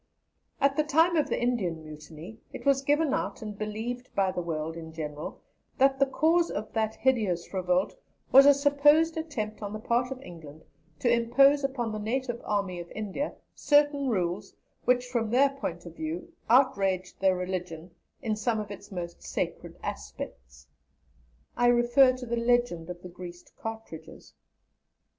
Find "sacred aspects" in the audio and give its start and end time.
19.21-20.65